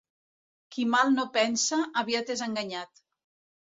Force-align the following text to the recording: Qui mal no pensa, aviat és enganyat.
Qui 0.75 0.85
mal 0.95 1.13
no 1.19 1.27
pensa, 1.37 1.81
aviat 2.05 2.37
és 2.39 2.47
enganyat. 2.51 3.09